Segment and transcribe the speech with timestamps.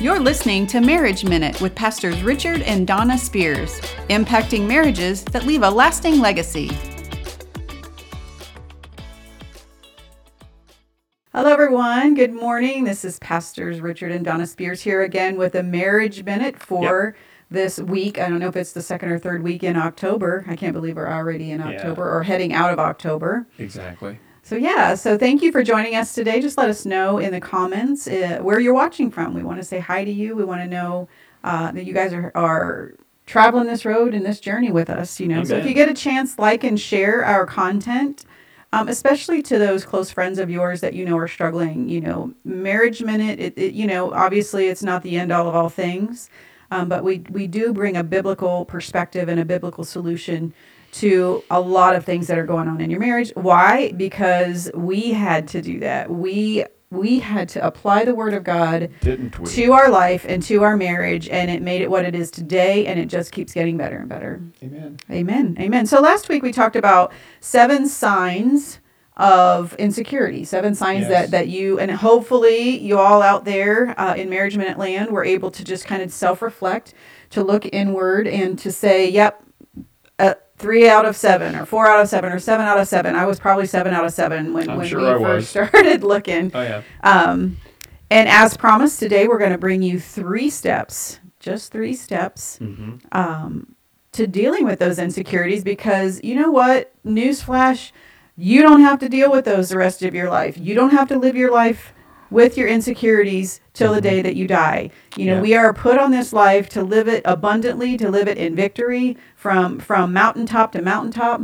[0.00, 5.62] You're listening to Marriage Minute with Pastors Richard and Donna Spears, impacting marriages that leave
[5.62, 6.70] a lasting legacy.
[11.34, 12.14] Hello, everyone.
[12.14, 12.84] Good morning.
[12.84, 17.14] This is Pastors Richard and Donna Spears here again with a Marriage Minute for.
[17.14, 17.16] Yep
[17.52, 18.16] this week.
[18.20, 20.44] I don't know if it's the second or third week in October.
[20.46, 22.12] I can't believe we're already in October yeah.
[22.12, 23.44] or heading out of October.
[23.58, 24.20] Exactly.
[24.50, 26.40] So, yeah, so thank you for joining us today.
[26.40, 29.32] Just let us know in the comments uh, where you're watching from.
[29.32, 30.34] We want to say hi to you.
[30.34, 31.08] We want to know
[31.44, 32.94] uh, that you guys are, are
[33.26, 35.36] traveling this road and this journey with us, you know.
[35.36, 35.46] Amen.
[35.46, 38.24] So, if you get a chance, like and share our content.
[38.72, 41.88] Um, especially to those close friends of yours that you know are struggling.
[41.88, 45.54] You know, Marriage Minute, it, it, you know, obviously it's not the end all of
[45.54, 46.28] all things,
[46.72, 50.54] um, but we, we do bring a biblical perspective and a biblical solution
[50.92, 53.32] to a lot of things that are going on in your marriage.
[53.34, 53.92] Why?
[53.92, 56.10] Because we had to do that.
[56.10, 60.76] We we had to apply the word of God to our life and to our
[60.76, 63.98] marriage, and it made it what it is today, and it just keeps getting better
[63.98, 64.42] and better.
[64.62, 64.98] Amen.
[65.08, 65.56] Amen.
[65.60, 65.86] Amen.
[65.86, 68.80] So last week we talked about seven signs
[69.16, 71.10] of insecurity, seven signs yes.
[71.10, 75.24] that that you and hopefully you all out there uh, in Marriage Minute Land were
[75.24, 76.92] able to just kind of self reflect,
[77.30, 79.44] to look inward, and to say, "Yep."
[80.18, 83.16] Uh, three out of seven or four out of seven or seven out of seven.
[83.16, 85.48] I was probably seven out of seven when, when sure we I first was.
[85.70, 86.50] started looking.
[86.54, 86.82] Oh, yeah.
[87.02, 87.56] Um,
[88.10, 92.96] and as promised, today we're going to bring you three steps, just three steps, mm-hmm.
[93.12, 93.74] um,
[94.12, 96.92] to dealing with those insecurities because you know what?
[97.04, 97.92] Newsflash,
[98.36, 100.58] you don't have to deal with those the rest of your life.
[100.58, 101.94] You don't have to live your life
[102.30, 104.22] with your insecurities till the day mm-hmm.
[104.22, 104.90] that you die.
[105.16, 105.40] You know, yeah.
[105.40, 109.16] we are put on this life to live it abundantly, to live it in victory
[109.40, 111.40] from from mountaintop to mountaintop.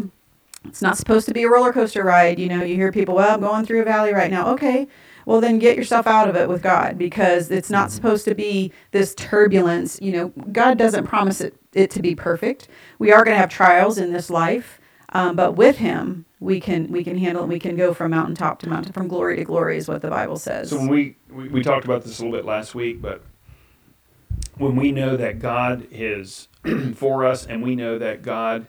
[0.66, 2.38] It's not supposed to be a roller coaster ride.
[2.38, 4.52] You know, you hear people, well, I'm going through a valley right now.
[4.52, 4.86] Okay,
[5.24, 8.70] well, then get yourself out of it with God because it's not supposed to be
[8.90, 9.98] this turbulence.
[10.02, 12.68] You know, God doesn't promise it, it to be perfect.
[12.98, 14.78] We are going to have trials in this life,
[15.14, 17.48] um, but with Him, we can we can handle it.
[17.48, 20.36] We can go from mountaintop to mountain, from glory to glory, is what the Bible
[20.36, 20.68] says.
[20.68, 23.22] So when we, we we talked about this a little bit last week, but
[24.58, 26.48] when we know that God is
[26.96, 28.66] for us, and we know that God,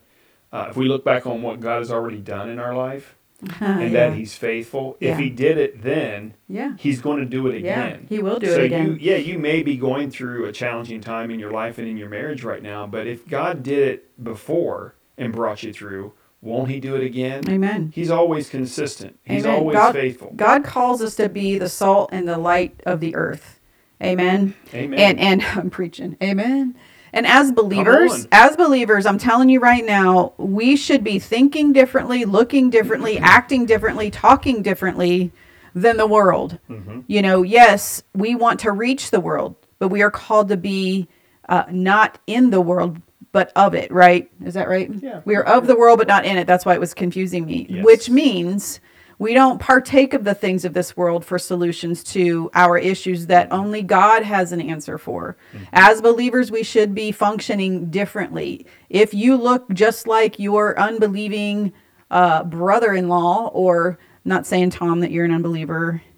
[0.52, 3.66] uh, if we look back on what God has already done in our life, uh,
[3.66, 4.10] and yeah.
[4.10, 5.12] that He's faithful, yeah.
[5.12, 8.08] if He did it then, yeah, He's going to do it again.
[8.10, 8.86] Yeah, He will do so it again.
[8.86, 11.88] So you, yeah, you may be going through a challenging time in your life and
[11.88, 16.14] in your marriage right now, but if God did it before and brought you through
[16.42, 17.44] won't he do it again?
[17.50, 17.92] Amen.
[17.94, 19.20] He's always consistent.
[19.24, 19.60] He's Amen.
[19.60, 20.34] always God, faithful.
[20.36, 23.60] God calls us to be the salt and the light of the earth.
[24.02, 24.54] Amen.
[24.74, 25.00] Amen.
[25.00, 26.16] And and I'm preaching.
[26.22, 26.76] Amen.
[27.14, 32.26] And as believers, as believers, I'm telling you right now, we should be thinking differently,
[32.26, 35.32] looking differently, acting differently, talking differently
[35.74, 36.60] than the world.
[36.70, 37.02] Mm-hmm.
[37.08, 41.08] You know, yes, we want to reach the world, but we are called to be
[41.48, 43.02] uh, not in the world,
[43.32, 44.30] but of it, right?
[44.44, 44.92] Is that right?
[44.94, 45.22] Yeah.
[45.24, 46.48] We are of the world, but not in it.
[46.48, 47.68] That's why it was confusing me.
[47.70, 47.86] Yes.
[47.86, 48.80] Which means
[49.20, 53.52] we don't partake of the things of this world for solutions to our issues that
[53.52, 55.38] only God has an answer for.
[55.54, 55.64] Mm-hmm.
[55.74, 58.66] As believers, we should be functioning differently.
[58.90, 61.74] If you look just like your unbelieving
[62.12, 66.02] uh, brother in law, or not saying, Tom, that you're an unbeliever.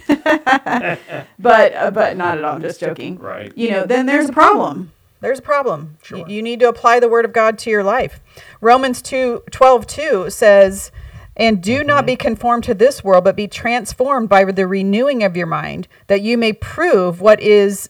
[0.06, 2.56] but uh, but not at all.
[2.56, 3.18] I'm just joking.
[3.18, 3.56] Right.
[3.56, 5.98] You know, then there's a problem there's a problem.
[6.02, 6.26] Sure.
[6.26, 8.20] You, need to apply the word of God to your life.
[8.60, 10.90] Romans 2 12 2 says,
[11.40, 11.86] And do mm-hmm.
[11.86, 15.88] not be conformed to this world, but be transformed by the renewing of your mind,
[16.06, 17.88] that you may prove what is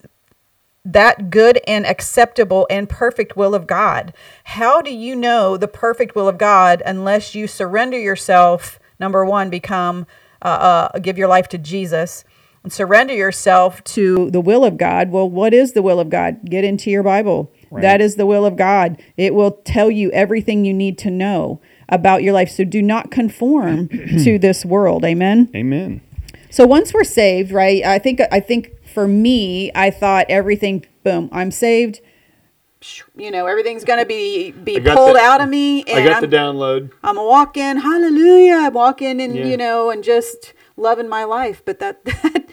[0.85, 4.15] that good and acceptable and perfect will of God.
[4.45, 8.79] How do you know the perfect will of God unless you surrender yourself?
[8.99, 10.07] Number one, become,
[10.43, 12.25] uh, uh, give your life to Jesus
[12.63, 15.11] and surrender yourself to the will of God.
[15.11, 16.45] Well, what is the will of God?
[16.45, 17.53] Get into your Bible.
[17.71, 17.83] Right.
[17.83, 19.01] That is the will of God.
[19.17, 21.61] It will tell you everything you need to know
[21.91, 22.51] about your life.
[22.51, 23.89] So do not conform
[24.25, 25.05] to this world.
[25.05, 25.51] Amen.
[25.55, 26.01] Amen.
[26.51, 27.85] So once we're saved, right?
[27.85, 32.01] I think I think for me, I thought everything boom, I'm saved.
[33.15, 35.85] You know, everything's gonna be be pulled the, out of me.
[35.85, 36.91] I got I'm, the download.
[37.03, 38.55] I'm a walk in, hallelujah.
[38.55, 39.45] I'm walking and yeah.
[39.45, 41.63] you know, and just loving my life.
[41.65, 42.47] But that that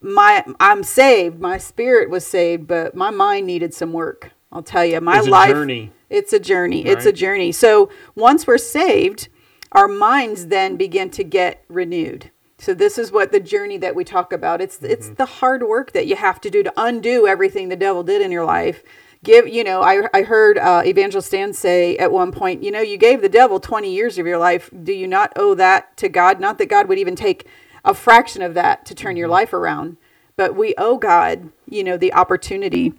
[0.00, 1.40] my I'm saved.
[1.40, 4.32] My spirit was saved, but my mind needed some work.
[4.50, 5.50] I'll tell you, my it's life.
[5.50, 5.92] Journey.
[6.08, 6.84] It's a journey.
[6.84, 6.92] Right.
[6.92, 7.52] It's a journey.
[7.52, 9.28] So once we're saved,
[9.72, 12.30] our minds then begin to get renewed.
[12.58, 14.60] So this is what the journey that we talk about.
[14.60, 14.86] It's mm-hmm.
[14.92, 18.22] it's the hard work that you have to do to undo everything the devil did
[18.22, 18.82] in your life.
[19.24, 22.80] Give you know I I heard uh, Evangelist Stan say at one point you know
[22.80, 24.70] you gave the devil twenty years of your life.
[24.82, 26.40] Do you not owe that to God?
[26.40, 27.46] Not that God would even take
[27.84, 29.32] a fraction of that to turn your mm-hmm.
[29.32, 29.96] life around.
[30.36, 32.92] but we owe God, you know, the opportunity.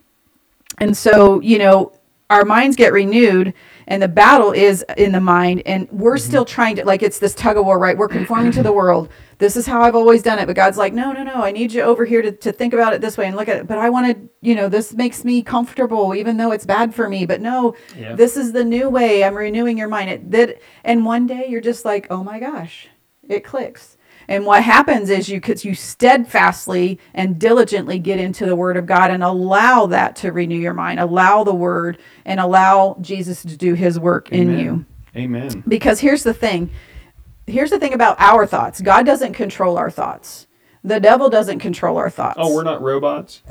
[0.79, 1.91] And so, you know,
[2.29, 3.53] our minds get renewed
[3.87, 6.27] and the battle is in the mind and we're mm-hmm.
[6.27, 7.97] still trying to like it's this tug of war right?
[7.97, 9.09] We're conforming to the world.
[9.37, 10.45] This is how i've always done it.
[10.45, 11.35] But god's like no no no.
[11.35, 13.57] I need you over here to, to think about it this way and look at
[13.57, 13.67] it.
[13.67, 17.07] But i want to you know this makes me comfortable even though it's bad for
[17.07, 17.25] me.
[17.25, 18.15] But no yeah.
[18.15, 19.23] this is the new way.
[19.23, 20.09] I'm renewing your mind.
[20.09, 22.89] It, that and one day you're just like oh my gosh
[23.29, 23.97] it clicks
[24.27, 29.09] and what happens is you you steadfastly and diligently get into the Word of God
[29.09, 30.99] and allow that to renew your mind.
[30.99, 34.49] Allow the Word and allow Jesus to do His work Amen.
[34.49, 34.85] in you.
[35.15, 35.63] Amen.
[35.67, 36.69] Because here's the thing.
[37.45, 38.81] Here's the thing about our thoughts.
[38.81, 40.47] God doesn't control our thoughts.
[40.83, 42.37] The devil doesn't control our thoughts.
[42.39, 43.41] Oh, we're not robots.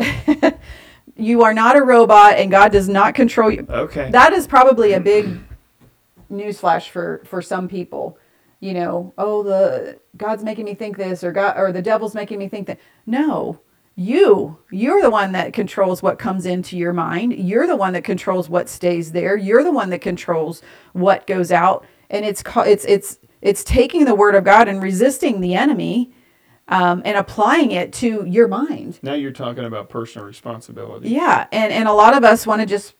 [1.17, 3.67] you are not a robot, and God does not control you.
[3.69, 4.11] Okay.
[4.11, 5.38] That is probably a big
[6.31, 8.19] newsflash for for some people
[8.66, 12.40] you know, oh, the God's making me think this or God or the devil's making
[12.40, 12.80] me think that.
[13.06, 13.60] No,
[13.94, 17.32] you you're the one that controls what comes into your mind.
[17.34, 19.36] You're the one that controls what stays there.
[19.36, 20.62] You're the one that controls
[20.94, 21.86] what goes out.
[22.10, 26.12] And it's it's it's it's taking the word of God and resisting the enemy.
[26.68, 28.98] Um, and applying it to your mind.
[29.00, 31.10] Now you're talking about personal responsibility.
[31.10, 32.96] Yeah, and and a lot of us want to just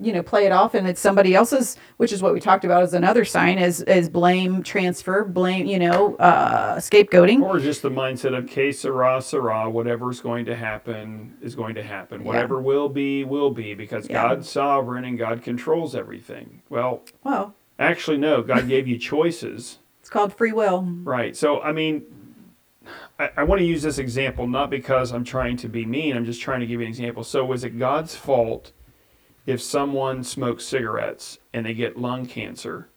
[0.00, 2.82] you know play it off and it's somebody else's which is what we talked about
[2.82, 7.42] as another sign is is blame transfer blame you know uh scapegoating.
[7.42, 11.82] Or just the mindset of que sera sera whatever's going to happen is going to
[11.82, 12.24] happen.
[12.24, 14.28] Whatever will be will be because yeah.
[14.28, 16.62] god's sovereign and god controls everything.
[16.68, 17.54] Well well.
[17.78, 18.42] actually no.
[18.42, 19.78] God gave you choices.
[20.00, 20.82] It's called free will.
[20.82, 21.36] Right.
[21.36, 22.04] So i mean
[23.18, 26.24] I, I want to use this example not because i'm trying to be mean i'm
[26.24, 27.24] just trying to give you an example.
[27.24, 28.72] So was it god's fault
[29.50, 32.88] if someone smokes cigarettes and they get lung cancer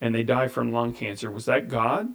[0.00, 2.08] and they die from lung cancer, was that God?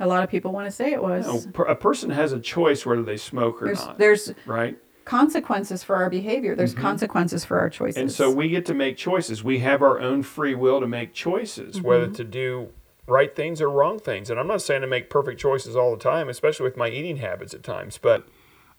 [0.00, 1.26] A lot of people want to say it was.
[1.26, 3.98] No, a person has a choice whether they smoke or there's, not.
[3.98, 6.56] There's right consequences for our behavior.
[6.56, 6.82] There's mm-hmm.
[6.82, 8.00] consequences for our choices.
[8.00, 9.44] And so we get to make choices.
[9.44, 11.86] We have our own free will to make choices, mm-hmm.
[11.86, 12.68] whether to do
[13.06, 14.30] right things or wrong things.
[14.30, 17.18] And I'm not saying to make perfect choices all the time, especially with my eating
[17.18, 18.26] habits at times, but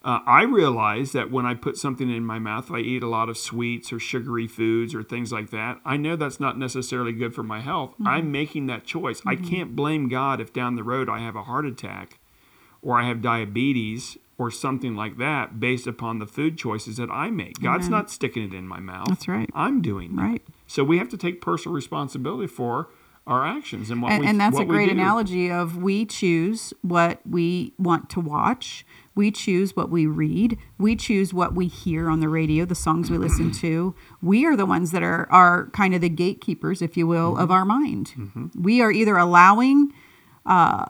[0.04, 3.30] uh, I realize that when I put something in my mouth, I eat a lot
[3.30, 5.80] of sweets or sugary foods or things like that.
[5.86, 7.92] I know that's not necessarily good for my health.
[7.92, 8.08] Mm-hmm.
[8.08, 9.22] I'm making that choice.
[9.22, 9.30] Mm-hmm.
[9.30, 12.20] I can't blame God if down the road I have a heart attack
[12.82, 17.30] or I have diabetes or something like that based upon the food choices that I
[17.30, 17.62] make.
[17.62, 19.08] God's not sticking it in my mouth.
[19.08, 19.50] That's right.
[19.54, 20.42] I'm doing right.
[20.68, 22.90] So we have to take personal responsibility for
[23.26, 27.20] our actions and what and, we and that's a great analogy of we choose what
[27.26, 30.58] we want to watch we choose what we read.
[30.78, 33.96] We choose what we hear on the radio, the songs we listen to.
[34.22, 37.42] We are the ones that are, are kind of the gatekeepers, if you will, mm-hmm.
[37.42, 38.14] of our mind.
[38.18, 38.62] Mm-hmm.
[38.62, 39.94] We are either allowing
[40.46, 40.86] uh,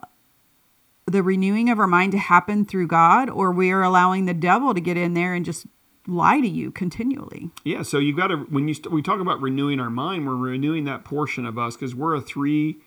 [1.06, 4.72] the renewing of our mind to happen through God, or we are allowing the devil
[4.74, 5.66] to get in there and just
[6.06, 7.50] lie to you continually.
[7.64, 10.36] Yeah, so you've got to when you st- we talk about renewing our mind, we're
[10.36, 12.78] renewing that portion of us because we're a three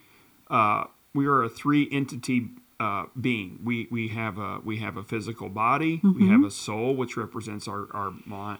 [0.50, 0.84] uh,
[1.14, 2.48] we are a three entity
[2.80, 3.60] uh, being.
[3.64, 5.98] We we have a we have a physical body.
[5.98, 6.20] Mm-hmm.
[6.20, 8.12] We have a soul, which represents our our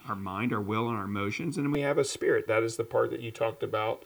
[0.08, 2.48] our mind, our will, and our emotions, and we have a spirit.
[2.48, 4.04] That is the part that you talked about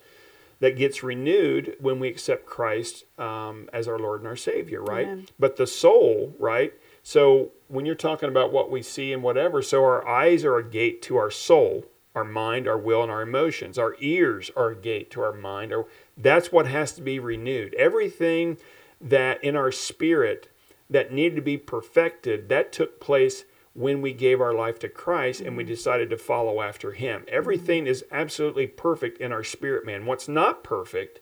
[0.59, 5.07] that gets renewed when we accept Christ um, as our Lord and our Savior, right?
[5.07, 5.27] Amen.
[5.37, 6.73] But the soul, right?
[7.01, 10.63] So when you're talking about what we see and whatever, so our eyes are a
[10.63, 13.77] gate to our soul, our mind, our will, and our emotions.
[13.77, 15.73] Our ears are a gate to our mind.
[15.73, 17.73] Or that's what has to be renewed.
[17.73, 18.57] Everything
[19.03, 20.49] that in our spirit
[20.89, 25.41] that needed to be perfected, that took place when we gave our life to Christ
[25.41, 25.71] and we mm-hmm.
[25.71, 27.25] decided to follow after Him.
[27.27, 30.05] Everything is absolutely perfect in our spirit man.
[30.05, 31.19] What's not perfect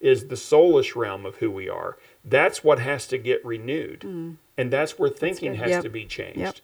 [0.00, 1.96] is the soulish realm of who we are.
[2.24, 4.00] That's what has to get renewed.
[4.00, 4.36] Mm.
[4.56, 5.82] And that's where thinking that's has yep.
[5.82, 6.38] to be changed.
[6.38, 6.56] Yep.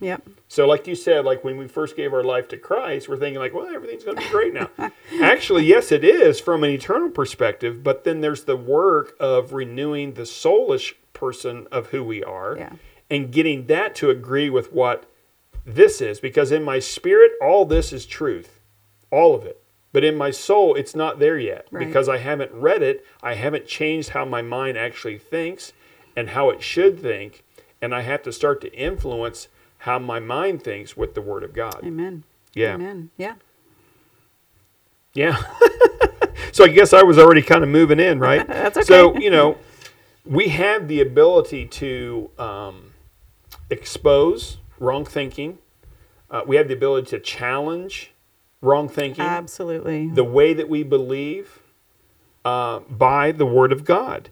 [0.00, 0.28] Yep.
[0.48, 3.38] So, like you said, like when we first gave our life to Christ, we're thinking
[3.38, 4.70] like, well, everything's going to be great now.
[5.22, 7.82] Actually, yes, it is from an eternal perspective.
[7.82, 12.72] But then there's the work of renewing the soulish person of who we are, yeah.
[13.10, 15.10] and getting that to agree with what
[15.66, 16.20] this is.
[16.20, 18.60] Because in my spirit, all this is truth,
[19.10, 19.62] all of it.
[19.92, 21.86] But in my soul, it's not there yet right.
[21.86, 23.04] because I haven't read it.
[23.22, 25.72] I haven't changed how my mind actually thinks
[26.14, 27.42] and how it should think,
[27.80, 29.48] and I have to start to influence
[29.78, 31.80] how my mind thinks with the Word of God.
[31.84, 32.24] Amen.
[32.54, 32.74] Yeah.
[32.74, 33.10] Amen.
[33.16, 33.34] Yeah.
[35.14, 35.36] Yeah.
[36.52, 38.46] so I guess I was already kind of moving in, right?
[38.46, 38.86] That's okay.
[38.86, 39.58] So, you know,
[40.24, 42.94] we have the ability to um,
[43.70, 45.58] expose wrong thinking.
[46.30, 48.12] Uh, we have the ability to challenge
[48.60, 49.24] wrong thinking.
[49.24, 50.08] Absolutely.
[50.08, 51.60] The way that we believe
[52.44, 54.30] uh, by the Word of God.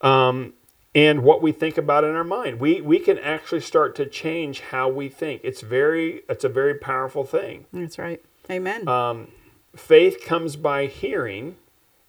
[0.00, 0.54] Um,
[0.96, 2.58] and what we think about in our mind.
[2.58, 5.42] We we can actually start to change how we think.
[5.44, 7.66] It's very it's a very powerful thing.
[7.72, 8.24] That's right.
[8.50, 8.88] Amen.
[8.88, 9.28] Um,
[9.76, 11.56] faith comes by hearing,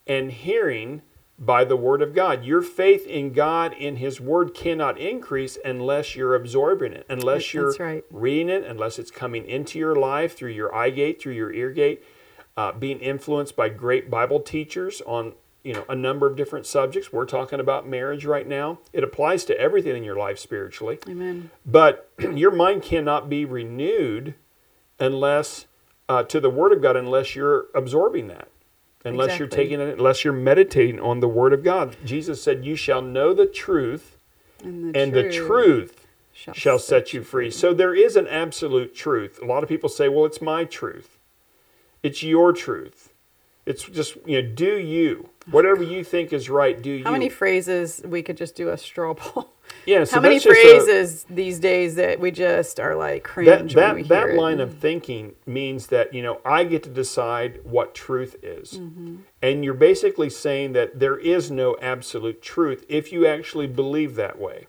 [0.08, 1.02] and hearing
[1.38, 2.46] by the word of God.
[2.46, 7.74] Your faith in God in His Word cannot increase unless you're absorbing it, unless you're
[7.74, 8.06] right.
[8.10, 11.72] reading it, unless it's coming into your life through your eye gate, through your ear
[11.72, 12.04] gate,
[12.56, 15.34] uh, being influenced by great Bible teachers on
[15.68, 17.12] you know a number of different subjects.
[17.12, 18.80] We're talking about marriage right now.
[18.94, 21.00] It applies to everything in your life spiritually.
[21.08, 21.52] Amen.
[21.66, 24.36] But your mind cannot be renewed
[25.00, 25.66] unless
[26.08, 28.48] uh, to the Word of God unless you're absorbing that
[29.06, 32.76] unless you're taking it unless you're meditating on the word of god jesus said you
[32.76, 34.18] shall know the truth
[34.64, 39.40] And the and the truth shall set you free so there is an absolute truth
[39.42, 41.18] a lot of people say well it's my truth
[42.04, 43.14] it's your truth
[43.68, 47.30] it's just you know do you whatever you think is right do you How many
[47.30, 49.50] phrases we could just do a straw poll?
[49.86, 53.76] yeah so How many just a- phrases these days that we just are like cringe
[53.76, 54.38] that when we that, hear that it?
[54.38, 59.16] line of thinking means that you know i get to decide what truth is Mm-hmm.
[59.42, 64.40] and you're basically saying that there is no absolute truth if you actually believe that
[64.40, 64.68] way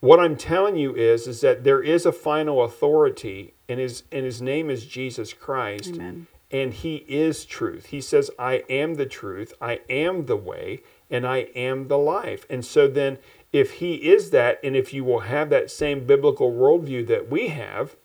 [0.00, 4.24] what i'm telling you is is that there is a final authority and his and
[4.24, 6.26] his name is jesus christ Amen.
[6.50, 7.86] And he is truth.
[7.86, 12.46] He says, I am the truth, I am the way, and I am the life.
[12.48, 13.18] And so then,
[13.52, 17.48] if he is that, and if you will have that same biblical worldview that we
[17.48, 17.96] have,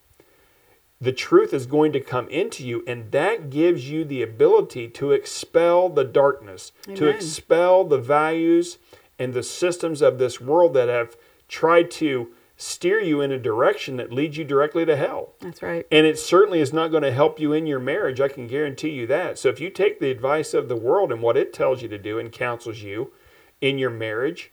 [0.99, 5.11] the truth is going to come into you, and that gives you the ability to
[5.11, 8.77] expel the darkness, to expel the values
[9.19, 11.17] and the systems of this world that have
[11.49, 15.33] tried to steer you in a direction that leads you directly to hell.
[15.39, 15.85] That's right.
[15.91, 18.21] And it certainly is not going to help you in your marriage.
[18.21, 19.39] I can guarantee you that.
[19.39, 21.97] So if you take the advice of the world and what it tells you to
[21.97, 23.11] do and counsels you
[23.59, 24.51] in your marriage,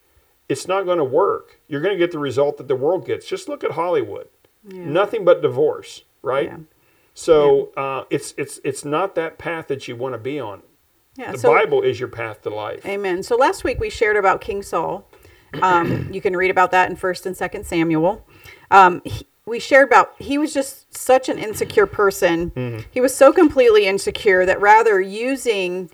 [0.49, 1.61] it's not going to work.
[1.69, 3.27] You're going to get the result that the world gets.
[3.27, 4.29] Just look at Hollywood.
[4.65, 6.47] Nothing but divorce, right?
[6.47, 6.59] Yeah.
[7.15, 10.63] So uh, it's it's it's not that path that you want to be on.
[11.17, 11.33] Yeah.
[11.33, 12.85] The so Bible is your path to life.
[12.87, 13.23] Amen.
[13.23, 15.07] So last week we shared about King Saul.
[15.63, 18.27] Um, you can read about that in First and Second Samuel.
[18.71, 22.85] Um, he- we shared about he was just such an insecure person.
[22.91, 25.91] He was so completely insecure that rather using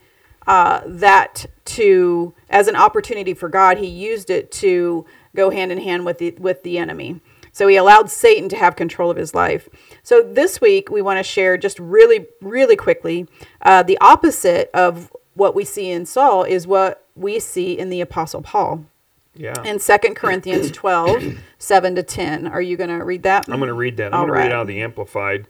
[0.47, 5.79] uh, that to as an opportunity for God, he used it to go hand in
[5.79, 7.21] hand with the with the enemy.
[7.51, 9.69] So he allowed Satan to have control of his life.
[10.03, 13.27] So this week we want to share just really, really quickly
[13.63, 18.03] uh, the opposite of what we see in Saul is what we see in the
[18.03, 18.85] Apostle Paul
[19.37, 19.63] Yeah.
[19.65, 22.47] in 2 Corinthians 12, 7 to 10.
[22.47, 23.49] Are you going to read that?
[23.49, 24.15] I'm going to read that.
[24.15, 24.53] I'm going to read right.
[24.53, 25.47] out of the Amplified.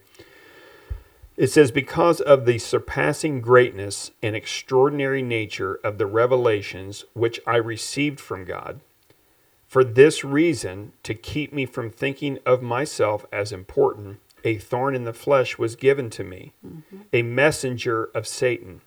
[1.37, 7.57] It says, Because of the surpassing greatness and extraordinary nature of the revelations which I
[7.57, 8.81] received from God,
[9.67, 15.05] for this reason, to keep me from thinking of myself as important, a thorn in
[15.05, 16.99] the flesh was given to me, mm-hmm.
[17.13, 18.81] a messenger of Satan,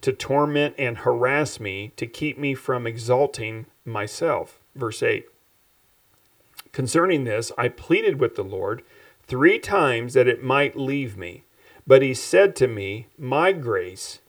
[0.00, 4.60] to torment and harass me, to keep me from exalting myself.
[4.74, 5.26] Verse 8.
[6.72, 8.82] Concerning this, I pleaded with the Lord
[9.26, 11.44] three times that it might leave me.
[11.86, 14.20] But he said to me, My grace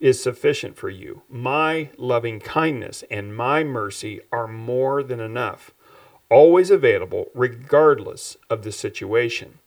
[0.00, 1.22] is sufficient for you.
[1.28, 5.72] My loving kindness and my mercy are more than enough,
[6.28, 9.58] always available, regardless of the situation.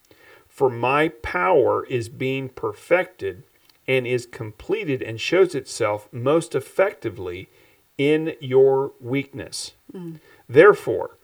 [0.47, 3.43] For my power is being perfected
[3.87, 7.49] and is completed and shows itself most effectively
[7.97, 9.73] in your weakness.
[9.91, 10.15] Hmm.
[10.47, 11.17] Therefore,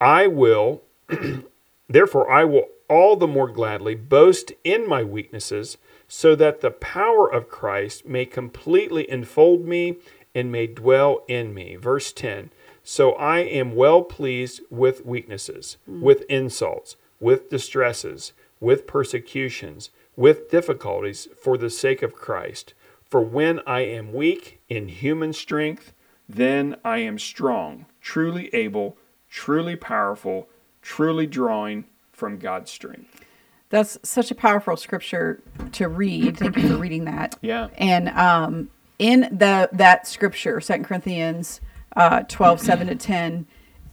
[0.00, 0.82] I will
[1.88, 7.30] therefore I will all the more gladly boast in my weaknesses so that the power
[7.30, 9.98] of Christ may completely enfold me
[10.34, 11.76] and may dwell in me.
[11.76, 12.50] Verse 10.
[12.82, 16.00] So I am well pleased with weaknesses, hmm.
[16.00, 22.74] with insults, with distresses, with persecutions, with difficulties for the sake of Christ.
[23.04, 25.92] For when I am weak in human strength,
[26.28, 28.96] then I am strong, truly able,
[29.30, 30.48] truly powerful,
[30.82, 33.24] truly drawing from God's strength.
[33.70, 35.42] That's such a powerful scripture
[35.72, 36.38] to read.
[36.38, 37.36] Thank you for reading that.
[37.42, 37.68] Yeah.
[37.76, 41.60] And um, in the that scripture, Second Corinthians
[41.96, 43.46] uh, 12, 7 to 10,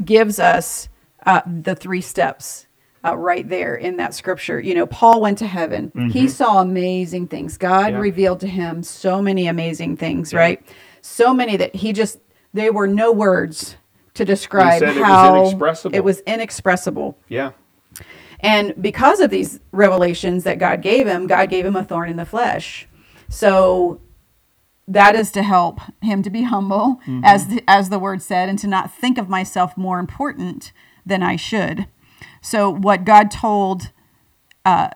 [0.04, 0.89] gives us
[1.25, 2.68] uh, the three steps
[3.04, 4.60] uh, right there in that scripture.
[4.60, 5.92] You know, Paul went to heaven.
[6.12, 7.58] He saw amazing things.
[7.58, 8.00] God Yeah.
[8.00, 10.62] revealed to him so many amazing things, right?
[11.01, 12.20] So many that he just,
[12.56, 13.76] there were no words
[14.14, 15.96] to describe said it was how inexpressible.
[15.96, 17.18] it was inexpressible.
[17.28, 17.52] Yeah.
[18.40, 22.16] And because of these revelations that God gave him, God gave him a thorn in
[22.16, 22.88] the flesh.
[23.30, 24.00] So
[24.88, 28.60] that is to help him to be humble, as the, as the word said, and
[28.60, 30.72] to not think of myself more important
[31.06, 31.88] than I should.
[32.42, 33.92] So what God told
[34.64, 34.90] uh,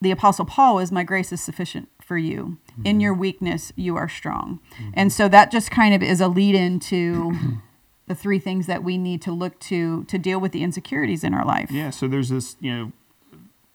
[0.00, 2.58] the apostle Paul is, "My grace is sufficient for you.
[2.84, 4.60] In your weakness, you are strong."
[4.94, 7.32] And so that just kind of is a lead into
[8.06, 11.34] the three things that we need to look to to deal with the insecurities in
[11.34, 11.70] our life.
[11.70, 12.92] Yeah, so there's this, you know,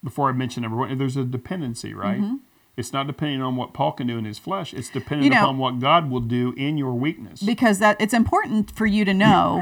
[0.04, 2.22] before I mention number one, there's a dependency, right?
[2.76, 4.72] It's not depending on what Paul can do in his flesh.
[4.72, 7.42] It's dependent You know- upon what God will do in your weakness.
[7.42, 9.60] because that it's important for you to know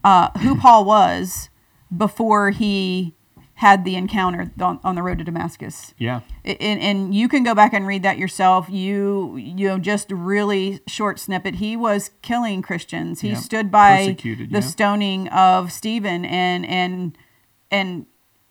[0.04, 1.50] uh, who Paul was
[1.94, 3.12] before he
[3.60, 5.94] had the encounter on, on the road to Damascus.
[5.98, 6.20] yeah.
[6.44, 8.68] And, and you can go back and read that yourself.
[8.68, 11.56] You you know just really short snippet.
[11.56, 13.22] He was killing Christians.
[13.22, 13.36] He Yeah.
[13.36, 14.60] stood by Persecuted, the yeah.
[14.60, 17.16] stoning of Stephen and and
[17.70, 18.06] and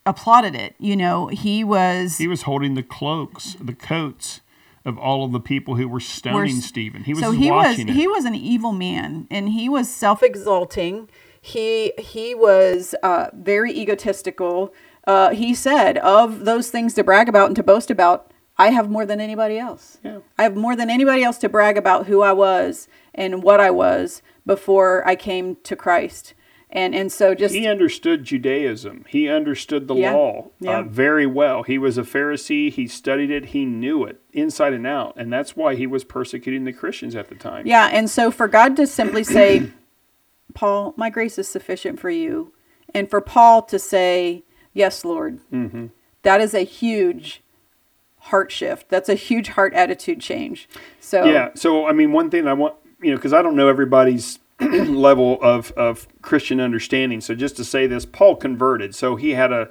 [0.08, 0.76] applauded it.
[0.80, 4.42] You know he was He was holding the cloaks, the coats
[4.86, 7.04] of all of the people who were stoning Stephen.
[7.04, 8.00] He was so he watching was it.
[8.00, 11.10] he was an evil man and he was self-exalting
[11.42, 14.74] he he was uh, very egotistical
[15.08, 18.90] uh, he said of those things to brag about and to boast about i have
[18.90, 20.20] more than anybody else Yeah.
[20.38, 23.70] i have more than anybody else to brag about who i was and what i
[23.70, 26.34] was before i came to christ
[26.72, 29.06] and and so just he understood Judaism.
[29.08, 30.14] He understood the Yeah.
[30.14, 30.80] law Yeah.
[30.80, 31.64] uh, very well.
[31.64, 32.70] He was a Pharisee.
[32.70, 33.46] He studied it.
[33.48, 35.14] He knew it inside and out.
[35.16, 37.66] And that's why he was persecuting the Christians at the time.
[37.66, 39.72] Yeah, and so for God to simply say,
[40.54, 42.52] Paul, my grace is sufficient for you,
[42.94, 44.44] and for Paul to say,
[44.76, 45.40] Yes, Lord,
[46.22, 47.42] that is a huge
[48.20, 48.90] heart shift.
[48.90, 50.68] That's a huge heart attitude change.
[51.00, 51.50] So, Yeah.
[51.56, 55.40] So, I mean, one thing I want, you know, because I don't know everybody's level
[55.42, 57.22] of, of Christian understanding.
[57.22, 58.94] So, just to say this, Paul converted.
[58.96, 59.70] So, he had a,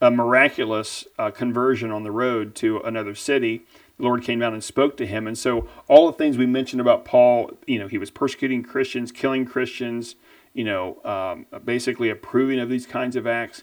[0.00, 3.64] a miraculous uh, conversion on the road to another city.
[3.98, 5.26] The Lord came down and spoke to him.
[5.26, 9.12] And so, all the things we mentioned about Paul, you know, he was persecuting Christians,
[9.12, 10.14] killing Christians,
[10.54, 13.62] you know, um, basically approving of these kinds of acts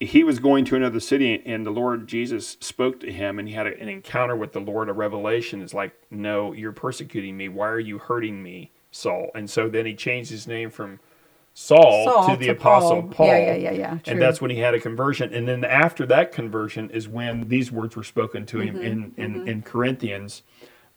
[0.00, 3.54] he was going to another city and the Lord Jesus spoke to him and he
[3.54, 5.62] had an encounter with the Lord, a revelation.
[5.62, 7.48] It's like, no, you're persecuting me.
[7.48, 9.30] Why are you hurting me, Saul?
[9.34, 11.00] And so then he changed his name from
[11.54, 13.10] Saul, Saul to the to Apostle Paul.
[13.12, 13.26] Paul.
[13.28, 13.98] Yeah, yeah, yeah, yeah.
[13.98, 14.00] True.
[14.06, 15.34] And that's when he had a conversion.
[15.34, 19.14] And then after that conversion is when these words were spoken to him Mm-hmm, in,
[19.18, 20.42] in, in Corinthians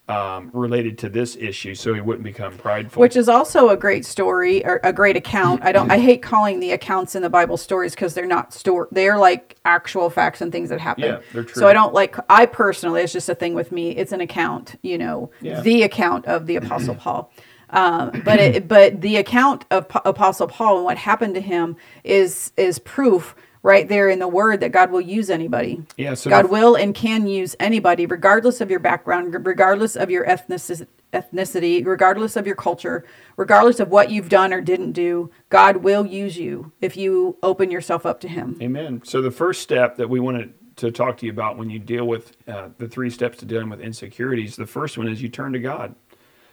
[0.10, 3.00] um, related to this issue so he wouldn't become prideful.
[3.00, 5.64] which is also a great story or a great account.
[5.64, 5.90] I don't.
[5.90, 8.90] I hate calling the accounts in the Bible stories because they're not store.
[8.92, 11.06] They're like actual facts and things that happen.
[11.06, 11.54] Yeah, they're true.
[11.54, 12.18] So I don't like.
[12.30, 13.92] I personally, it's just a thing with me.
[13.92, 14.76] It's an account.
[14.82, 15.62] You know, Yeah.
[15.62, 17.32] the account of the Apostle Paul.
[17.70, 22.52] Um, but it, but the account of Apostle Paul and what happened to him is
[22.58, 25.82] is proof right there in the Word that God will use anybody.
[25.98, 30.26] Yeah, so God will and can use anybody, regardless of your background, regardless of your
[30.26, 33.06] ethnicity, ethnicity, regardless of your culture,
[33.38, 35.32] regardless of what you've done or didn't do.
[35.50, 38.58] God will use you if you open yourself up to Him.
[38.62, 39.02] Amen.
[39.06, 42.06] So the first step that we wanted to talk to you about when you deal
[42.06, 45.54] with uh, the three steps to dealing with insecurities, the first one is you turn
[45.54, 45.96] to God,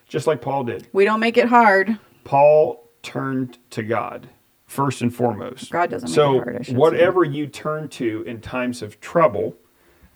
[0.09, 0.87] just like Paul did.
[0.93, 1.99] We don't make it hard.
[2.23, 4.29] Paul turned to God
[4.71, 5.71] first and foremost.
[5.73, 6.73] God doesn't make so it hard, I should say.
[6.75, 9.57] whatever you turn to in times of trouble,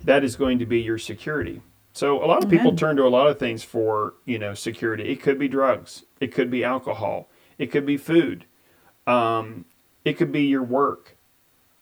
[0.05, 1.61] that is going to be your security.
[1.93, 5.09] So a lot of people turn to a lot of things for you know security.
[5.11, 6.05] It could be drugs.
[6.21, 7.29] It could be alcohol.
[7.59, 8.45] It could be food.
[9.07, 9.65] Um,
[10.05, 11.17] it could be your work.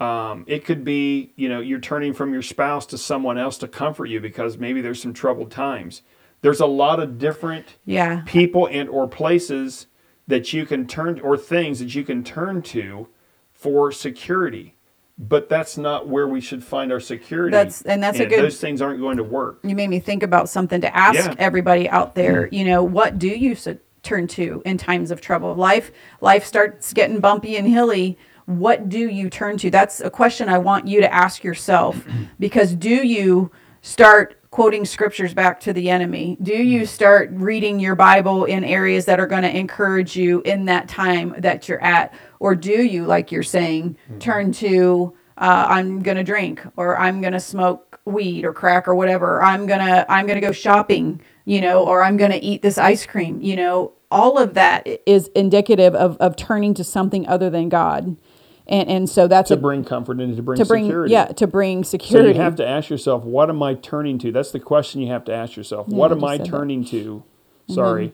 [0.00, 3.68] Um, it could be, you know, you're turning from your spouse to someone else to
[3.68, 6.02] comfort you because maybe there's some troubled times.
[6.40, 8.22] There's a lot of different Yeah.
[8.26, 9.86] people and or places
[10.26, 13.08] that you can turn or things that you can turn to
[13.52, 14.76] for security.
[15.18, 17.52] But that's not where we should find our security.
[17.52, 19.60] That's- and that's a good- Those things aren't going to work.
[19.62, 21.34] You made me think about something to ask Yeah.
[21.38, 22.44] everybody out there.
[22.46, 22.54] Mm-hmm.
[22.54, 23.68] You know, what do you s-
[24.02, 25.54] turn to in times of trouble?
[25.54, 28.18] Life, life starts getting bumpy and hilly.
[28.46, 29.70] What do you turn to?
[29.70, 32.04] That's a question I want you to ask yourself.
[32.40, 36.36] Because do you start quoting scriptures back to the enemy?
[36.40, 40.66] Do you start reading your Bible in areas that are going to encourage you in
[40.66, 42.14] that time that you're at?
[42.38, 47.40] Or do you, like you're saying, turn to uh, I'm gonna drink or I'm gonna
[47.40, 49.42] smoke weed or crack or whatever.
[49.42, 53.40] I'm gonna I'm gonna go shopping, you know, or I'm gonna eat this ice cream.
[53.40, 58.16] You know, all of that is indicative of of turning to something other than God,
[58.66, 61.12] and and so that's To a, bring comfort and to bring to bring security.
[61.12, 62.30] yeah to bring security.
[62.32, 64.32] So you have to ask yourself, what am I turning to?
[64.32, 65.86] That's the question you have to ask yourself.
[65.88, 66.50] Yeah, what I am I said that.
[66.50, 67.24] turning to?
[67.68, 68.12] Sorry.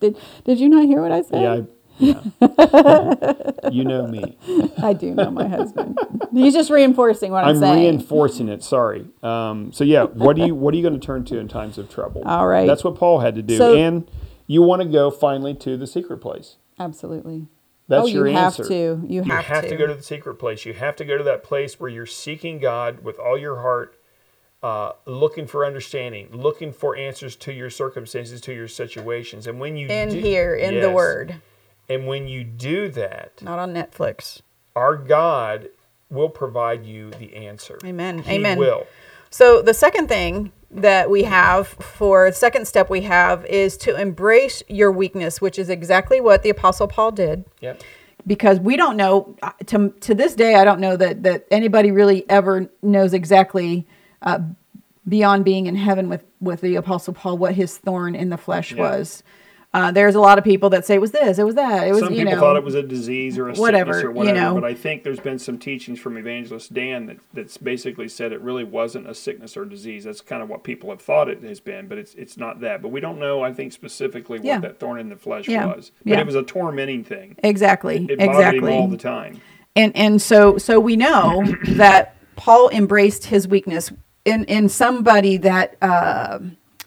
[0.00, 1.42] did did you not hear what I said?
[1.42, 1.64] Yeah, I,
[1.98, 3.68] Yeah.
[3.70, 4.36] you know me.
[4.82, 5.98] I do know my husband.
[6.32, 7.80] He's just reinforcing what I'm, I'm saying.
[7.84, 8.62] reinforcing it.
[8.62, 9.06] Sorry.
[9.22, 11.78] Um, so yeah, what do you what are you going to turn to in times
[11.78, 12.22] of trouble?
[12.24, 12.66] All right.
[12.66, 14.10] That's what Paul had to do, So- and
[14.46, 16.56] you want to go finally to the secret place.
[16.78, 17.46] Absolutely.
[17.88, 18.62] That's oh, your you answer.
[18.62, 19.06] have to.
[19.06, 20.64] You You have, have to go to the secret place.
[20.64, 23.98] You have to go to that place where you're seeking God with all your heart,
[24.62, 29.46] uh, looking for understanding, looking for answers to your circumstances, to your situations.
[29.46, 31.36] And when you in do- here in the Word,
[31.88, 34.40] and when you do that, not on Netflix.
[34.76, 35.68] our God
[36.08, 37.78] will provide you the answer.
[37.84, 38.20] Amen.
[38.20, 38.58] He Amen.
[38.58, 38.86] will.
[39.30, 44.00] So the second thing that we have for the second step we have is to
[44.00, 47.44] embrace your weakness, which is exactly what the apostle Paul did.
[47.60, 47.82] Yep.
[48.26, 51.90] Because we don't know uh, to to this day, I don't know that that anybody
[51.90, 53.86] really ever knows exactly
[54.22, 54.38] uh,
[55.08, 58.72] beyond being in heaven with with the apostle Paul what his thorn in the flesh
[58.72, 58.82] Yeah.
[58.82, 59.22] was.
[59.74, 61.92] Uh, there's a lot of people that say it was this, it was that, it
[61.92, 62.40] was Some you people know.
[62.40, 64.54] thought it was a disease or a whatever, sickness or you whatever, know.
[64.54, 68.42] but I think there's been some teachings from Evangelist Dan that that's basically said it
[68.42, 70.04] really wasn't a sickness or disease.
[70.04, 72.82] That's kind of what people have thought it has been, but it's it's not that.
[72.82, 73.42] But we don't know.
[73.42, 74.60] I think specifically what Yeah.
[74.60, 75.64] that thorn in the flesh Yeah.
[75.74, 76.20] was, but Yeah.
[76.20, 77.36] it was a tormenting thing.
[77.42, 78.72] exactly, It bothered exactly.
[78.74, 79.40] him all the time.
[79.74, 83.90] and and so so we know that Paul embraced his weakness
[84.26, 86.40] in in somebody that uh,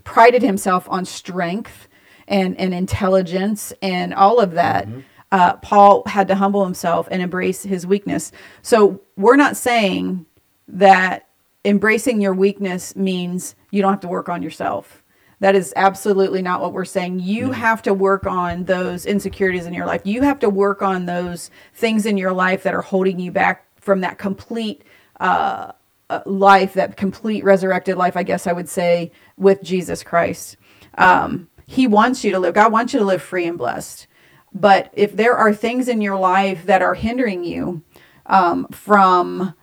[0.04, 1.88] prided himself on strength
[2.27, 4.88] and and intelligence and all of that.
[5.31, 8.31] Uh, Paul had to humble himself and embrace his weakness.
[8.61, 10.25] So we're not saying
[10.67, 11.27] that
[11.65, 15.03] embracing your weakness means you don't have to work on yourself.
[15.39, 17.19] That is absolutely not what we're saying.
[17.19, 20.01] You have to work on those insecurities in your life.
[20.05, 23.65] You have to work on those things in your life that are holding you back
[23.79, 24.83] from that complete
[25.19, 25.73] uh,
[26.09, 30.55] uh, life, that complete resurrected life, I guess I would say, with Jesus Christ.
[30.97, 34.08] Um, he wants you to live, God wants you to live free and blessed.
[34.54, 37.82] But if there are things in your life that are hindering you
[38.28, 39.54] um, from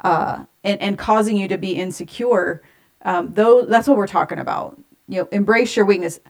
[0.00, 2.62] uh, and, and causing you to be insecure,
[3.02, 4.80] um, though that's what we're talking about.
[5.08, 6.20] You know, embrace your weakness.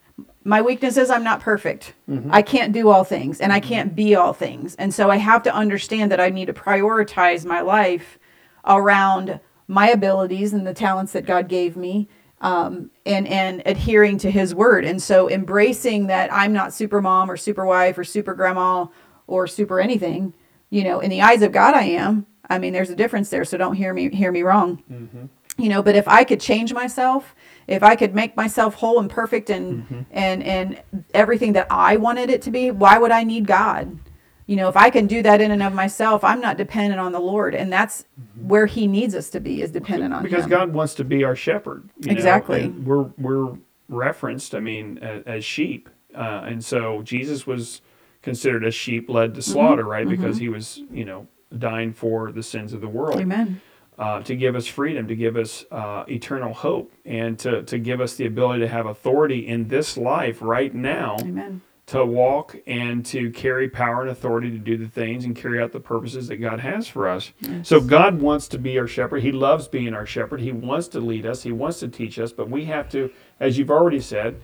[0.44, 1.94] My weakness is I'm not perfect.
[2.32, 4.74] I can't do all things and I can't be all things.
[4.76, 8.18] And so I have to understand that I need to prioritize my life
[8.64, 12.08] around my abilities and the talents that God gave me
[12.40, 14.84] um, and and adhering to His word.
[14.84, 18.86] And so embracing that I'm not super mom or super wife or super grandma
[19.26, 20.34] or super anything.
[20.70, 22.26] You know, in the eyes of God, I am.
[22.50, 23.44] I mean, there's a difference there.
[23.44, 24.82] So don't hear me hear me wrong.
[25.56, 27.34] You know, but if I could change myself,
[27.66, 30.82] if I could make myself whole and perfect and and and
[31.14, 33.98] everything that I wanted it to be, why would I need God?
[34.48, 37.12] You know, if I can do that in and of myself, I'm not dependent on
[37.12, 38.04] the Lord, and that's
[38.42, 40.30] where He needs us to be is dependent on Him.
[40.30, 40.50] because Him.
[40.50, 41.88] God wants to be our shepherd.
[42.00, 42.68] you Exactly.
[42.70, 43.56] we're we're
[43.88, 44.54] referenced.
[44.54, 47.82] I mean, as, as sheep, uh, and so Jesus was
[48.22, 49.36] considered a sheep led Mm-hmm.
[49.36, 50.08] to slaughter, right?
[50.08, 53.20] Because he was, you know, dying for the sins of the world.
[53.20, 53.60] Amen.
[53.98, 58.00] Uh, to give us freedom, to give us uh, eternal hope, and to, to give
[58.00, 61.60] us the ability to have authority in this life right now Amen.
[61.88, 65.72] To walk and to carry power and authority to do the things and carry out
[65.72, 67.32] the purposes that God has for us.
[67.62, 69.22] So God wants to be our shepherd.
[69.22, 70.40] He loves being our shepherd.
[70.42, 71.42] He wants to lead us.
[71.42, 72.30] He wants to teach us.
[72.30, 74.38] But we have to, as you've already said,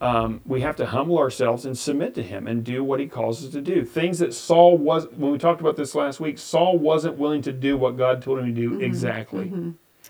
[0.00, 3.44] um, we have to humble ourselves and submit to Him and do what He calls
[3.44, 3.84] us to do.
[3.84, 7.52] Things that Saul was, when we talked about this last week, Saul wasn't willing to
[7.52, 9.48] do what God told him to do exactly.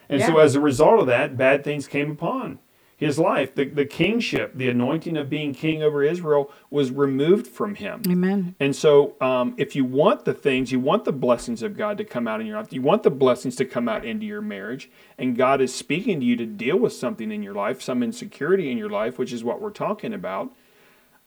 [0.09, 2.59] And so as a result of that, bad things came upon
[3.01, 3.55] his life.
[3.55, 8.03] The, the kingship, the anointing of being king over Israel was removed from him.
[8.07, 8.55] Amen.
[8.61, 12.05] And so, um, if you want the things, you want the blessings of God to
[12.05, 14.91] come out in your life, you want the blessings to come out into your marriage,
[15.17, 18.71] and God is speaking to you to deal with something in your life, some insecurity
[18.71, 20.55] in your life, which is what we're talking about,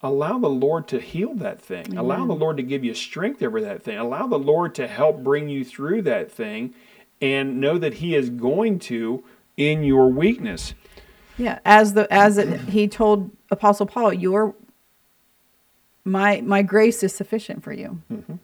[0.04, 1.98] allow the Lord to heal that thing.
[1.98, 3.98] Allow the Lord to give you strength over that thing.
[3.98, 6.76] Allow the Lord to help bring you through that thing,
[7.20, 9.24] and know that He is going to
[9.58, 10.76] in your weakness.
[11.38, 12.72] Yeah, as the as it, mm-hmm.
[12.72, 14.56] he told Apostle Paul, your
[16.06, 18.02] my my grace is sufficient for you.
[18.12, 18.36] Mm-hmm.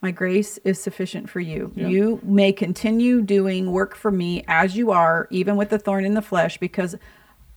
[0.00, 1.72] My grace is sufficient for you.
[1.76, 1.86] Yeah.
[1.86, 6.14] You may continue doing work for me as you are, even with the thorn in
[6.14, 6.96] the flesh, because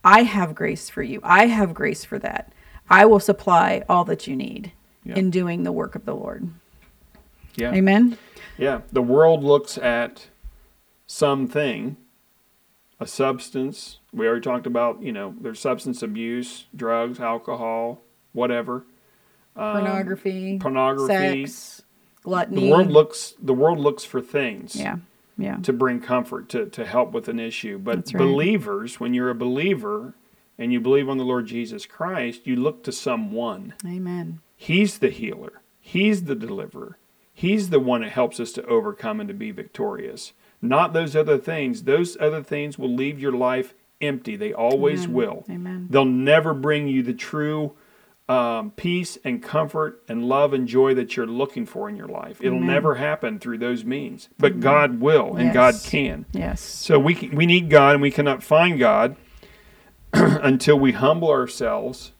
[0.04, 1.20] I have grace for you.
[1.24, 2.52] I have grace for that.
[2.88, 4.70] I will supply all that you need
[5.02, 5.16] Yeah.
[5.16, 6.48] in doing the work of the Lord.
[7.56, 7.72] Yeah.
[7.72, 8.16] Amen.
[8.56, 10.28] Yeah, the world looks at
[11.06, 11.96] something,
[12.98, 13.98] a substance.
[14.12, 18.84] We already talked about, you know, there's substance abuse, drugs, alcohol, whatever.
[19.54, 21.46] Pornography, um, pornography.
[21.46, 21.82] sex,
[22.22, 22.62] gluttony.
[22.62, 24.96] The world looks the world looks for things yeah,
[25.38, 25.56] yeah.
[25.58, 27.78] to bring comfort, to, to help with an issue.
[27.78, 28.16] But right.
[28.16, 30.14] believers, when you're a believer,
[30.58, 33.74] and you believe on the Lord Jesus Christ, you look to someone.
[33.84, 34.40] Amen.
[34.56, 36.98] He's the healer, He's the deliverer,
[37.32, 40.32] He's the one that helps us to overcome and to be victorious.
[40.68, 41.84] Not those other things.
[41.84, 44.36] Those other things will leave your life empty.
[44.36, 45.14] They always Amen.
[45.14, 45.44] will.
[45.50, 45.86] Amen.
[45.90, 47.72] They'll never bring you the true
[48.28, 52.38] um, peace and comfort and love and joy that you're looking for in your life.
[52.42, 52.66] It'll Amen.
[52.66, 56.26] never happen through those means, but God will and God can.
[56.32, 56.60] Yes.
[56.60, 59.14] So we can- we need God, and we cannot find God
[60.12, 62.12] until we humble ourselves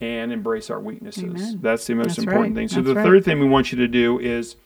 [0.00, 1.24] and embrace our weaknesses.
[1.24, 1.58] Amen.
[1.62, 2.60] That's the most That's important right.
[2.62, 2.68] thing.
[2.68, 3.04] So That's the right.
[3.04, 4.56] third thing we want you to do is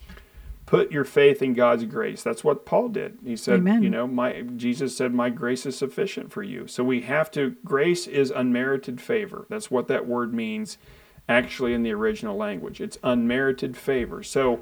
[0.67, 2.23] put your faith in God's grace.
[2.23, 3.19] That's what Paul did.
[3.25, 3.83] He said, Amen.
[3.83, 7.57] you know, my Jesus said, "My grace is sufficient for you." So we have to.
[7.65, 9.47] Grace is unmerited favor.
[9.49, 10.79] That's what that word means,
[11.29, 12.81] actually, in the original language.
[12.81, 14.23] It's unmerited favor.
[14.23, 14.61] So.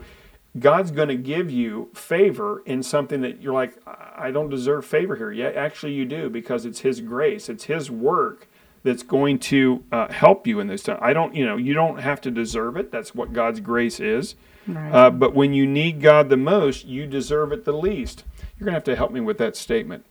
[0.58, 4.84] God's going to give you favor in something that you're like, I I don't deserve
[4.84, 5.32] favor here.
[5.32, 8.48] Yeah, actually, you do because it's His grace, it's His work
[8.82, 10.98] that's going to uh, help you in this time.
[11.00, 12.90] I don't, you know, you don't have to deserve it.
[12.90, 14.34] That's what God's grace is.
[14.66, 14.92] Right.
[14.92, 18.25] Uh, but when you need God the most, you deserve it the least.
[18.59, 20.05] You're going to have to help me with that statement.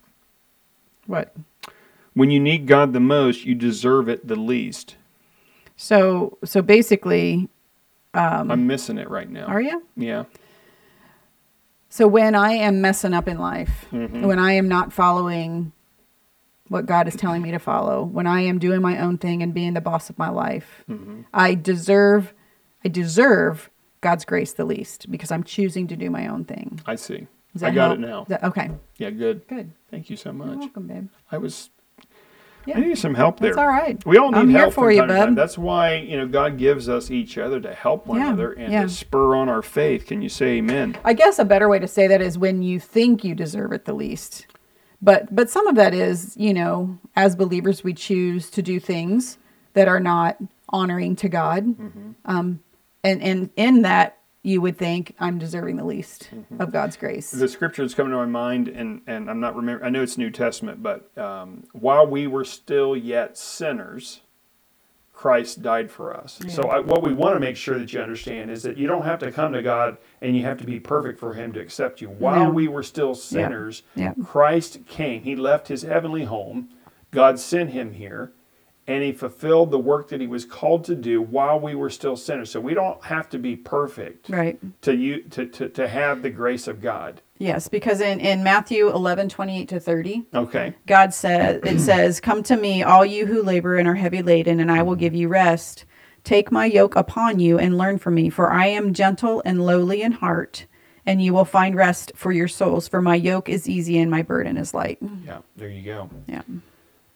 [1.07, 1.33] what?
[2.13, 4.97] When you need God the most, you deserve it the least.
[5.77, 7.47] So so basically,
[8.13, 9.45] um, I'm missing it right now.
[9.45, 9.81] Are you?
[9.95, 10.25] Yeah.
[11.89, 14.23] So when I am messing up in life, Mm-hmm.
[14.25, 15.71] when I am not following
[16.67, 19.53] what God is telling me to follow, when I am doing my own thing and
[19.53, 21.21] being the boss of my life, Mm-hmm.
[21.33, 22.33] I deserve
[22.83, 23.69] I deserve
[24.01, 26.81] God's grace the least because I'm choosing to do my own thing.
[26.85, 27.27] I see.
[27.61, 27.93] I got help?
[27.97, 28.25] it now.
[28.29, 28.71] That- okay.
[28.97, 29.47] Yeah, good.
[29.47, 29.71] Good.
[29.89, 30.59] Thank you so You're much.
[30.59, 31.07] welcome, babe.
[31.31, 31.69] I was.
[32.65, 32.77] Yeah.
[32.77, 33.49] I need some help there.
[33.49, 34.03] That's all right.
[34.05, 35.33] We all need I'm here help for from you, time.
[35.35, 38.71] That's why you know God gives us each other to help one Yeah, another and
[38.71, 38.83] yeah.
[38.83, 40.05] to spur on our faith.
[40.05, 40.95] Can you say Amen?
[41.03, 43.85] I guess a better way to say that is when you think you deserve it
[43.85, 44.45] the least.
[45.01, 49.39] But but some of that is, you know, as believers we choose to do things
[49.73, 50.37] that are not
[50.69, 51.65] honoring to God.
[51.65, 52.11] Mm-hmm.
[52.25, 52.59] Um
[53.03, 57.29] and and in that you would think I'm deserving the least of God's grace.
[57.29, 59.85] The scripture that's coming to my mind, and and I'm not remember.
[59.85, 64.21] I know it's New Testament, but um, while we were still yet sinners,
[65.13, 66.39] Christ died for us.
[66.49, 69.05] So I, what we want to make sure that you understand is that you don't
[69.05, 72.01] have to come to God and you have to be perfect for Him to accept
[72.01, 72.09] you.
[72.09, 72.49] While Yeah.
[72.49, 74.13] we were still sinners, Yeah.
[74.23, 75.21] Christ came.
[75.21, 76.69] He left His heavenly home.
[77.11, 78.31] God sent Him here.
[78.87, 82.17] And he fulfilled the work that he was called to do while we were still
[82.17, 82.49] sinners.
[82.51, 84.59] So we don't have to be perfect Right.
[84.81, 87.21] to you to, to, to have the grace of God.
[87.37, 90.73] Yes, because in, in Matthew 11, 28 to 30, Okay.
[90.87, 94.59] God says, it says, Come to me, all you who labor and are heavy laden,
[94.59, 95.85] and I will give you rest.
[96.23, 100.01] Take my yoke upon you and learn from me, for I am gentle and lowly
[100.03, 100.65] in heart,
[101.05, 102.87] and you will find rest for your souls.
[102.87, 104.99] For my yoke is easy and my burden is light.
[105.25, 106.09] Yeah, there you go.
[106.27, 106.41] Yeah.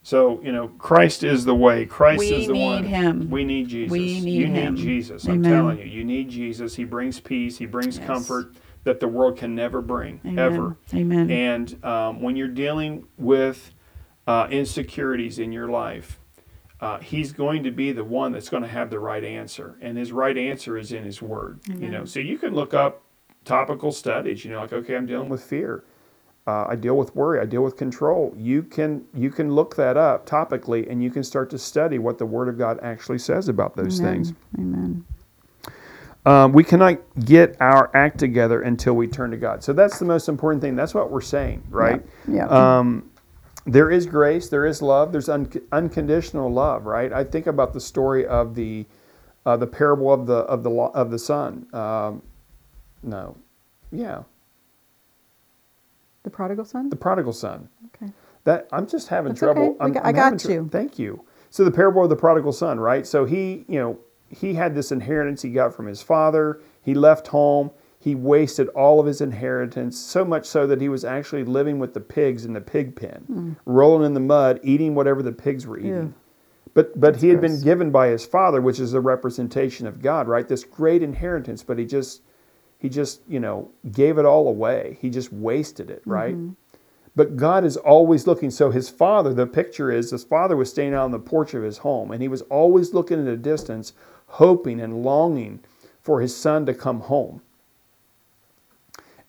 [0.05, 1.87] So, you know, Christ is the way.
[1.87, 2.83] Christ We is the need one.
[2.83, 3.27] him.
[3.31, 3.91] We need Jesus.
[3.91, 4.75] We need you him.
[4.75, 5.25] need Jesus.
[5.25, 5.85] I'm telling you.
[5.85, 6.75] You need Jesus.
[6.75, 7.57] He brings peace.
[7.57, 8.05] He brings Yes.
[8.05, 10.37] comfort that the world can never bring, Amen.
[10.37, 10.77] ever.
[10.93, 11.31] Amen.
[11.31, 13.71] And um, when you're dealing with
[14.27, 16.19] uh, insecurities in your life,
[16.79, 19.97] uh, he's going to be the one that's going to have the right answer, and
[19.97, 21.61] his right answer is in his word.
[21.79, 23.01] You know, so you can look up
[23.43, 24.45] topical studies.
[24.45, 25.83] You know, like okay, I'm dealing with fear.
[26.47, 27.39] Uh, I deal with worry.
[27.39, 28.33] I deal with control.
[28.37, 32.19] You can you can look that up topically, and you can start to study what
[32.19, 34.33] the Word of God actually says about those things.
[34.59, 35.05] Amen.
[36.25, 39.63] Um, we cannot get our act together until we turn to God.
[39.63, 40.75] So that's the most important thing.
[40.75, 42.01] That's what we're saying, right?
[42.27, 42.47] Yeah.
[42.47, 43.11] Um,
[43.67, 47.11] there is grace, there is love, there's un- unconditional love, right?
[47.11, 48.85] I think about the story of the
[49.45, 51.67] uh, the parable of the of the of the son.
[51.73, 52.21] Um,
[53.03, 53.35] no,
[53.91, 54.23] yeah,
[56.25, 56.89] the prodigal son?
[56.89, 57.69] the prodigal son.
[57.95, 58.11] Okay.
[58.43, 59.69] That I'm just having That's trouble.
[59.69, 59.77] okay.
[59.79, 60.69] I'm, got- I I'm got having tr- you.
[60.69, 61.23] Thank you.
[61.49, 63.07] So the parable of the prodigal son, right?
[63.07, 63.97] So he, you know,
[64.29, 66.61] he had this inheritance he got from his father.
[66.81, 67.71] He left home.
[67.97, 71.93] He wasted all of his inheritance, so much so that he was actually living with
[71.95, 73.53] the pigs in the pig pen, hmm.
[73.65, 75.89] rolling in the mud, eating whatever the pigs were eating.
[75.91, 76.13] Ew.
[76.75, 80.27] But but he had been given by his father, which is a representation of God,
[80.27, 80.47] right?
[80.47, 82.21] This great inheritance, but he just
[82.79, 84.97] he just, you know, gave it all away.
[85.01, 86.35] He just wasted it, right?
[86.35, 86.53] Mm-hmm.
[87.15, 88.51] But God is always looking.
[88.51, 91.63] So his father, the picture is his father was staying out on the porch of
[91.63, 93.93] his home, and he was always looking in the distance,
[94.27, 95.61] hoping and longing
[96.01, 97.41] for his son to come home.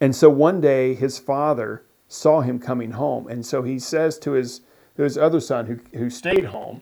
[0.01, 4.33] And so one day his father saw him coming home, and so he says to
[4.33, 4.61] his
[4.97, 6.81] to his other son who, who stayed home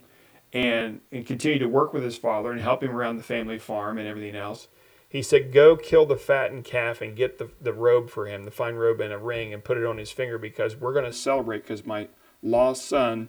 [0.53, 3.98] and, and continued to work with his father and help him around the family farm
[3.98, 4.68] and everything else.
[5.14, 8.50] He said, Go kill the fattened calf and get the, the robe for him, the
[8.50, 11.12] fine robe and a ring, and put it on his finger because we're going to
[11.12, 12.09] celebrate because my
[12.42, 13.29] lost son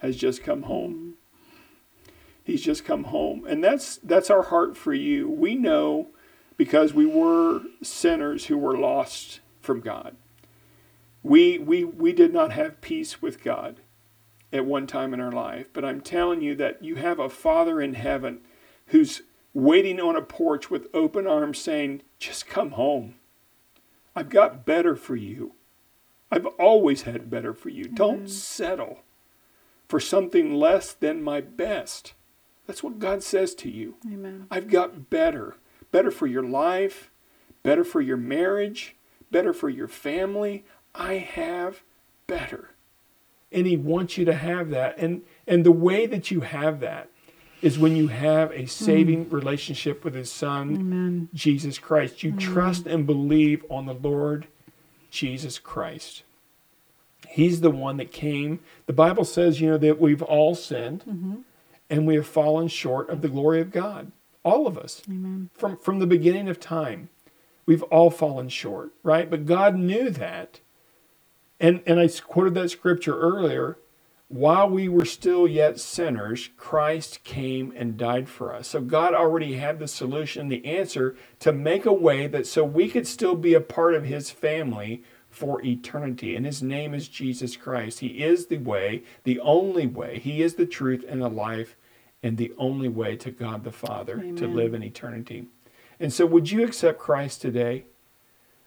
[0.00, 1.14] has just come home.
[2.44, 3.46] He's just come home.
[3.48, 5.30] And that's that's our heart for you.
[5.30, 6.08] We know
[6.58, 10.14] because we were sinners who were lost from God.
[11.22, 13.80] We we we did not have peace with God
[14.52, 17.80] at one time in our life, but I'm telling you that you have a Father
[17.80, 18.42] in heaven
[18.88, 19.22] who's
[19.58, 23.16] waiting on a porch with open arms saying, "Just come home.
[24.14, 25.54] I've got better for you.
[26.30, 27.84] I've always had better for you.
[27.84, 28.26] Don't mm-hmm.
[28.26, 29.00] settle
[29.88, 32.14] for something less than my best."
[32.66, 33.96] That's what God says to you.
[34.06, 34.46] Amen.
[34.50, 35.56] I've got better.
[35.90, 37.10] Better for your life,
[37.62, 38.94] better for your marriage,
[39.30, 40.66] better for your family.
[40.94, 41.82] I have
[42.26, 42.70] better.
[43.50, 44.98] And he wants you to have that.
[44.98, 47.08] And and the way that you have that
[47.60, 48.68] is when you have a mm.
[48.68, 51.28] saving relationship with his son, Amen.
[51.34, 52.22] Jesus Christ.
[52.22, 54.46] You trust and believe on the Lord
[55.10, 56.22] Jesus Christ.
[57.28, 58.60] He's the one that came.
[58.86, 61.36] The Bible says, you know, that we've all sinned mm-hmm.
[61.90, 64.12] and we have fallen short of the glory of God.
[64.44, 65.02] All of us.
[65.08, 65.50] Amen.
[65.54, 67.10] From from the beginning of time.
[67.66, 69.28] We've all fallen short, right?
[69.28, 70.60] But God knew that.
[71.60, 73.76] And and I quoted that scripture earlier.
[74.28, 78.68] While we were still yet sinners, Christ came and died for us.
[78.68, 82.88] So God already had the solution, the answer to make a way that so we
[82.88, 86.36] could still be a part of his family for eternity.
[86.36, 88.00] And his name is Jesus Christ.
[88.00, 90.18] He is the way, the only way.
[90.18, 91.74] He is the truth and the life
[92.22, 95.46] and the only way to God the Father to live in eternity.
[95.98, 97.84] And so would you accept Christ today?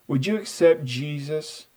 [0.08, 1.67] Would you accept Jesus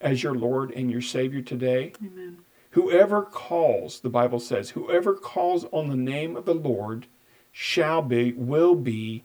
[0.00, 1.92] as your Lord and your Savior today?
[2.04, 2.38] Amen.
[2.70, 7.06] Whoever calls, the Bible says, whoever calls on the name of the Lord
[7.50, 9.24] shall be, will be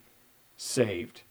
[0.57, 1.21] saved.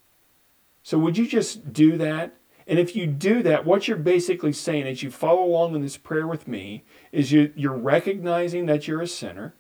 [0.83, 2.35] So would you just do that?
[2.67, 5.97] And if you do that, what you're basically saying as you follow along in this
[5.97, 9.55] prayer with me is you, you're recognizing that you're a sinner,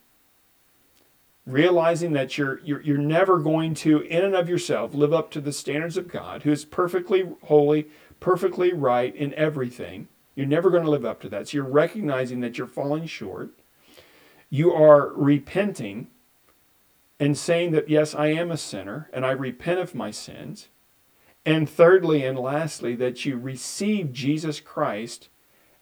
[1.47, 5.41] realizing that you're, you're, you're never going to, in and of yourself, live up to
[5.41, 7.89] the standards of God, who is perfectly holy,
[8.21, 10.09] perfectly right in everything.
[10.35, 11.49] You're never going to live up to that.
[11.49, 13.51] So you're recognizing that you're falling short.
[14.51, 16.09] You are repenting
[17.21, 20.69] and saying that, yes, I am a sinner and I repent of my sins.
[21.47, 25.29] And thirdly and lastly, that you receive Jesus Christ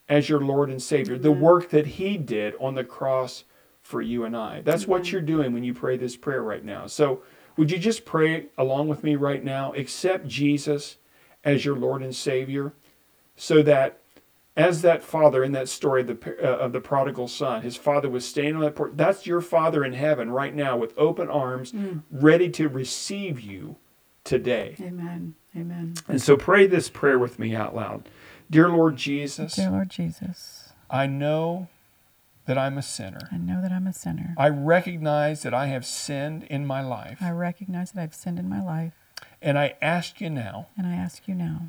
[0.08, 1.40] as your Lord and Savior, the mm-hmm.
[1.40, 3.44] work that He did on the cross
[3.80, 4.60] for you and I.
[4.60, 5.12] That's what mm-hmm.
[5.12, 6.86] you're doing when you pray this prayer right now.
[6.86, 7.22] So,
[7.56, 9.72] would you just pray along with me right now?
[9.74, 10.96] Accept Jesus
[11.44, 12.72] as your Lord and Savior
[13.36, 13.98] so that
[14.56, 18.08] as that father in that story of the, uh, of the prodigal son, his father
[18.08, 18.92] was standing on that porch.
[18.94, 21.72] That's your father in heaven right now with open arms,
[22.10, 23.76] ready to receive you
[24.24, 24.76] today.
[24.80, 25.34] Amen.
[25.56, 25.94] Amen.
[26.08, 28.08] And so pray this prayer with me out loud.
[28.50, 31.68] Dear Lord Jesus, Dear Lord Jesus, I know
[32.46, 33.28] that I'm a sinner.
[33.30, 34.34] I know that I'm a sinner.
[34.36, 37.18] I recognize that I have sinned in my life.
[37.20, 38.92] I recognize that I've sinned in my life,
[39.40, 41.68] And I ask you now and I ask you now,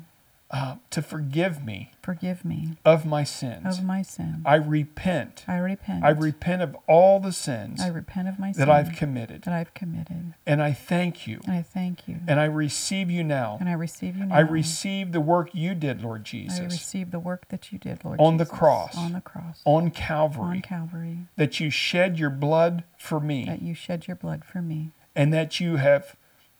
[0.50, 3.78] uh, to forgive me forgive me of my sins.
[3.78, 4.42] of my sin.
[4.44, 5.44] I repent.
[5.48, 6.04] I repent.
[6.04, 9.42] I repent of all the sins I repent of my sin that I've committed.
[9.44, 10.34] that I've committed.
[10.46, 11.40] And I thank you.
[11.46, 12.18] And I thank you.
[12.28, 13.56] And I receive you now.
[13.58, 14.34] And I receive you now.
[14.34, 16.60] I receive the work you did, Lord Jesus.
[16.60, 18.96] I receive the work that you did, Lord On the cross.
[18.96, 19.62] On the cross.
[19.64, 20.56] on Calvary.
[20.56, 21.18] On Calvary.
[21.36, 24.92] that you shed your blood for me, That you shed your blood for me.
[25.16, 26.16] and that you have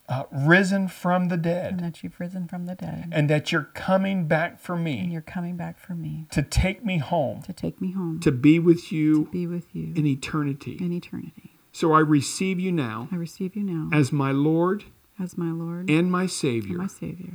[0.09, 1.73] uh, risen from the dead.
[1.75, 3.09] And that you've risen from the dead.
[3.13, 5.01] and that you're coming back for me.
[5.01, 8.21] And you're coming back for me to take me home, to take me home.
[8.21, 10.77] to be with you To be with you in eternity.
[10.81, 11.53] in eternity.
[11.73, 14.85] So I receive you now I receive you now as my Lord
[15.19, 17.33] as my Lord and my and Savior, my Savior.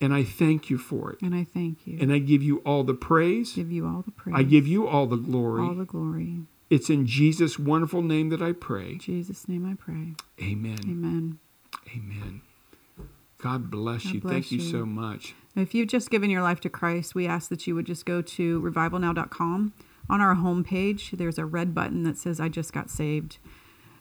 [0.00, 1.20] and I thank you for it.
[1.22, 1.98] And I thank you.
[2.00, 3.52] And I give you all the praise.
[3.54, 4.36] give you all the praise.
[4.38, 5.62] I give you all the glory.
[5.62, 6.40] all the glory.
[6.70, 8.92] It's in Jesus' wonderful name that I pray.
[8.92, 10.14] In Jesus' name I pray.
[10.42, 10.78] Amen.
[10.84, 11.38] Amen.
[11.94, 12.42] Amen.
[13.38, 14.20] God bless God you.
[14.20, 14.70] bless Thank you you.
[14.70, 15.34] so much.
[15.54, 18.22] If you've just given your life to Christ, we ask that you would just go
[18.22, 19.72] to revivalnow.com.
[20.10, 23.38] On our homepage, there's a red button that says, I just got saved.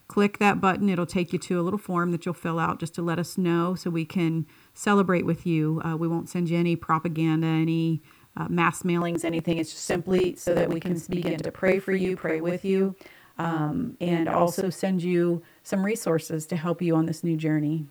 [0.08, 0.90] Click that button.
[0.90, 3.38] It'll take you to a little form that you'll fill out just to let us
[3.38, 5.82] know so we can celebrate with you.
[5.84, 8.02] Uh, we won't send you any propaganda, any
[8.36, 9.58] uh, mass mailings, anything.
[9.58, 12.96] It's just simply so that we can begin to pray for you, pray with you,
[13.38, 17.88] um, and also send you some resources to help you on this new journey.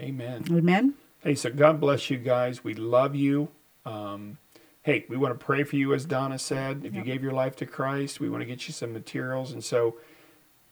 [0.00, 0.44] Amen.
[0.50, 0.94] Amen.
[1.20, 2.62] Hey, so God bless you guys.
[2.62, 3.48] We love you.
[3.86, 4.38] Um,
[4.82, 6.82] hey, we want to pray for you, as Donna said.
[6.84, 9.62] If you gave your life to Christ, we want to get you some materials, and
[9.64, 9.96] so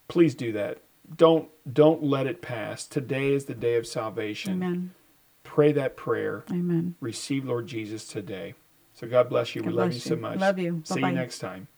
[0.09, 0.79] please do that.
[1.17, 2.87] Don't don't let it pass.
[2.87, 4.55] Today is the day of salvation.
[4.55, 4.95] Amen.
[5.43, 6.45] Pray that prayer.
[6.51, 6.95] Amen.
[7.01, 8.55] Receive Lord Jesus today.
[8.95, 9.63] So God bless you.
[9.63, 10.39] God we love bless you so much.
[10.39, 10.83] Love you.
[10.85, 11.11] See Bye-bye.
[11.11, 11.69] you next time.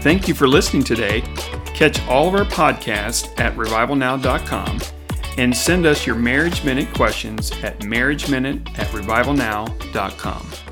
[0.00, 1.22] Thank you for listening today.
[1.74, 4.80] Catch all of our podcasts at revivalnow.com
[5.38, 10.67] and send us your Marriage Minute questions at marriageminute at revivalnow.com.